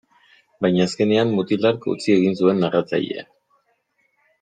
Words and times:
Baina 0.65 0.87
azkenean 0.89 1.35
mutil 1.41 1.69
hark 1.71 1.87
utzi 1.95 2.17
egin 2.17 2.41
zuen 2.41 2.67
narratzailea. 2.67 3.31